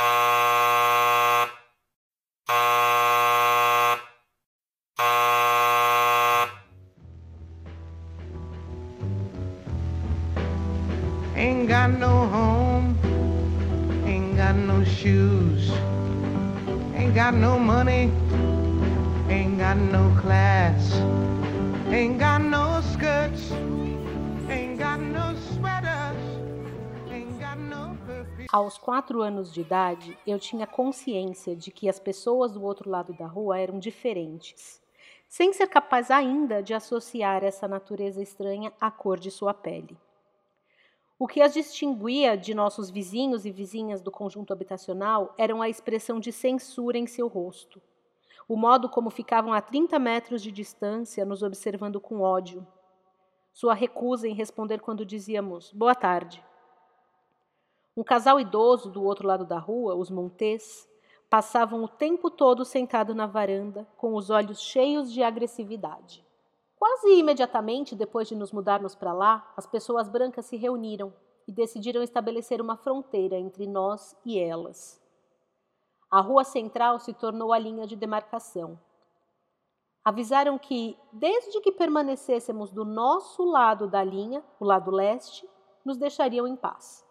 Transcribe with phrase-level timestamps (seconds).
[0.00, 0.06] Ain't
[11.68, 12.96] got no home,
[14.06, 15.68] ain't got no shoes,
[16.94, 18.12] ain't got no money,
[19.28, 20.94] ain't got no class,
[21.88, 23.50] ain't got no skirts,
[28.50, 33.12] Aos quatro anos de idade, eu tinha consciência de que as pessoas do outro lado
[33.12, 34.80] da rua eram diferentes,
[35.28, 39.98] sem ser capaz ainda de associar essa natureza estranha à cor de sua pele.
[41.18, 46.18] O que as distinguia de nossos vizinhos e vizinhas do conjunto habitacional eram a expressão
[46.18, 47.82] de censura em seu rosto,
[48.48, 52.66] o modo como ficavam a 30 metros de distância nos observando com ódio,
[53.52, 56.42] sua recusa em responder quando dizíamos boa tarde.
[57.98, 60.88] Um casal idoso do outro lado da rua, os Montes,
[61.28, 66.24] passavam o tempo todo sentado na varanda, com os olhos cheios de agressividade.
[66.78, 71.12] Quase imediatamente depois de nos mudarmos para lá, as pessoas brancas se reuniram
[71.48, 75.02] e decidiram estabelecer uma fronteira entre nós e elas.
[76.08, 78.78] A rua central se tornou a linha de demarcação.
[80.04, 85.50] Avisaram que, desde que permanecêssemos do nosso lado da linha, o lado leste,
[85.84, 87.07] nos deixariam em paz.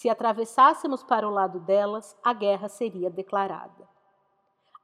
[0.00, 3.86] Se atravessássemos para o lado delas, a guerra seria declarada.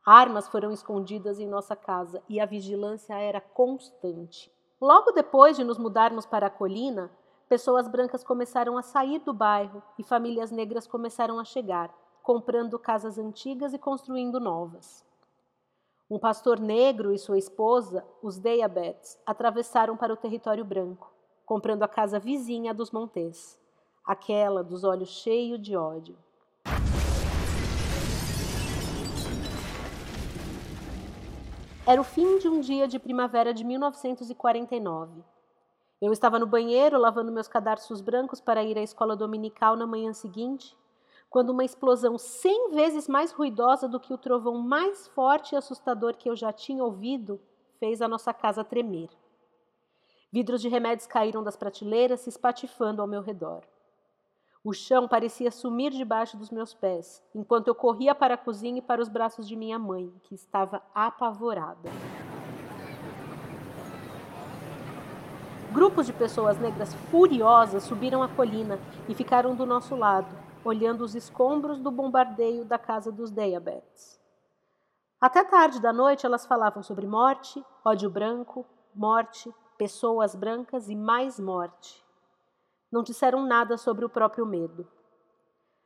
[0.05, 4.53] Armas foram escondidas em nossa casa e a vigilância era constante.
[4.79, 7.11] Logo depois de nos mudarmos para a colina,
[7.49, 11.91] pessoas brancas começaram a sair do bairro e famílias negras começaram a chegar,
[12.23, 15.03] comprando casas antigas e construindo novas.
[16.11, 21.11] Um pastor negro e sua esposa, os Deyabets, atravessaram para o território branco,
[21.47, 23.59] comprando a casa vizinha dos Montes,
[24.07, 26.17] aquela dos olhos cheios de ódio.
[31.85, 35.25] Era o fim de um dia de primavera de 1949.
[36.01, 40.13] Eu estava no banheiro lavando meus cadarços brancos para ir à escola dominical na manhã
[40.13, 40.77] seguinte,
[41.31, 46.17] quando uma explosão cem vezes mais ruidosa do que o trovão mais forte e assustador
[46.17, 47.41] que eu já tinha ouvido
[47.79, 49.09] fez a nossa casa tremer.
[50.33, 53.63] Vidros de remédios caíram das prateleiras, se espatifando ao meu redor.
[54.69, 58.83] O chão parecia sumir debaixo dos meus pés, enquanto eu corria para a cozinha e
[58.83, 61.89] para os braços de minha mãe, que estava apavorada.
[65.73, 71.15] Grupos de pessoas negras furiosas subiram a colina e ficaram do nosso lado, olhando os
[71.15, 74.21] escombros do bombardeio da casa dos Deyabets.
[75.21, 79.49] Até tarde da noite elas falavam sobre morte, ódio branco, morte,
[79.79, 82.05] pessoas brancas e mais morte
[82.91, 84.87] não disseram nada sobre o próprio medo.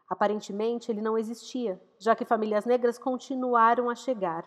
[0.08, 4.44] Aparentemente, ele não existia, já que famílias negras continuaram a chegar.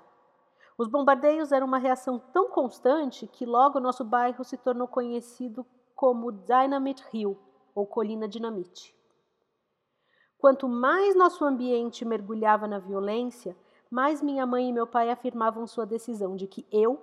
[0.77, 5.65] Os bombardeios eram uma reação tão constante que logo nosso bairro se tornou conhecido
[5.95, 7.39] como Dynamite Hill,
[7.75, 8.95] ou Colina Dinamite.
[10.37, 13.55] Quanto mais nosso ambiente mergulhava na violência,
[13.89, 17.01] mais minha mãe e meu pai afirmavam sua decisão de que eu,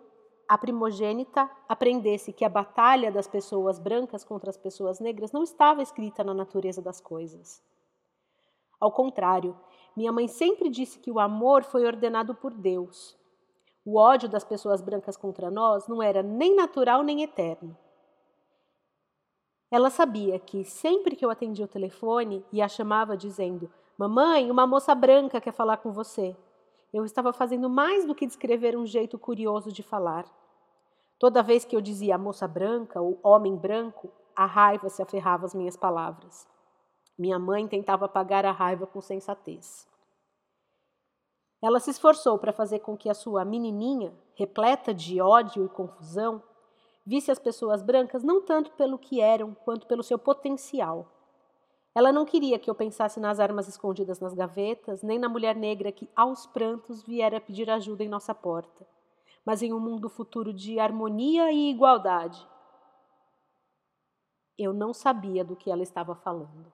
[0.50, 5.80] a primogênita aprendesse que a batalha das pessoas brancas contra as pessoas negras não estava
[5.80, 7.62] escrita na natureza das coisas.
[8.80, 9.56] Ao contrário,
[9.96, 13.16] minha mãe sempre disse que o amor foi ordenado por Deus.
[13.84, 17.78] O ódio das pessoas brancas contra nós não era nem natural nem eterno.
[19.70, 24.66] Ela sabia que sempre que eu atendia o telefone e a chamava dizendo: Mamãe, uma
[24.66, 26.36] moça branca quer falar com você.
[26.92, 30.24] Eu estava fazendo mais do que descrever um jeito curioso de falar.
[31.18, 35.54] Toda vez que eu dizia moça branca ou homem branco, a raiva se aferrava às
[35.54, 36.48] minhas palavras.
[37.16, 39.86] Minha mãe tentava apagar a raiva com sensatez.
[41.62, 46.42] Ela se esforçou para fazer com que a sua menininha, repleta de ódio e confusão,
[47.06, 51.06] visse as pessoas brancas não tanto pelo que eram, quanto pelo seu potencial.
[51.94, 55.90] Ela não queria que eu pensasse nas armas escondidas nas gavetas, nem na mulher negra
[55.90, 58.86] que, aos prantos, viera pedir ajuda em nossa porta
[59.44, 62.46] mas em um mundo futuro de harmonia e igualdade.
[64.56, 66.72] Eu não sabia do que ela estava falando.